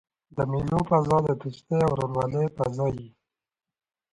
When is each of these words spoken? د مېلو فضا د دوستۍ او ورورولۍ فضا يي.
د 0.35 0.37
مېلو 0.51 0.79
فضا 0.89 1.17
د 1.27 1.29
دوستۍ 1.41 1.79
او 1.85 1.91
ورورولۍ 1.93 2.45
فضا 2.57 2.87
يي. 2.97 3.07